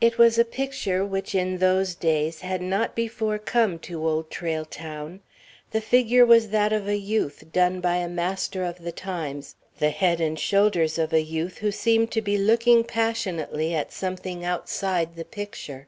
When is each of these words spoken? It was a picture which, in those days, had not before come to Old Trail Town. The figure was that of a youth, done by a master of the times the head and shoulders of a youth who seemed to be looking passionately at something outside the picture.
It 0.00 0.18
was 0.18 0.38
a 0.40 0.44
picture 0.44 1.04
which, 1.04 1.36
in 1.36 1.58
those 1.58 1.94
days, 1.94 2.40
had 2.40 2.60
not 2.60 2.96
before 2.96 3.38
come 3.38 3.78
to 3.78 4.04
Old 4.04 4.28
Trail 4.28 4.64
Town. 4.64 5.20
The 5.70 5.80
figure 5.80 6.26
was 6.26 6.48
that 6.48 6.72
of 6.72 6.88
a 6.88 6.96
youth, 6.96 7.44
done 7.52 7.80
by 7.80 7.98
a 7.98 8.08
master 8.08 8.64
of 8.64 8.78
the 8.80 8.90
times 8.90 9.54
the 9.78 9.90
head 9.90 10.20
and 10.20 10.36
shoulders 10.36 10.98
of 10.98 11.12
a 11.12 11.22
youth 11.22 11.58
who 11.58 11.70
seemed 11.70 12.10
to 12.10 12.20
be 12.22 12.38
looking 12.38 12.82
passionately 12.82 13.72
at 13.72 13.92
something 13.92 14.44
outside 14.44 15.14
the 15.14 15.24
picture. 15.24 15.86